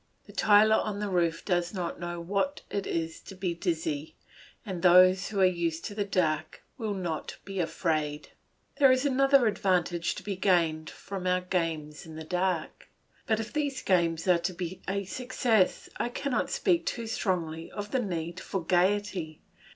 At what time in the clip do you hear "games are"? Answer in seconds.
13.83-14.39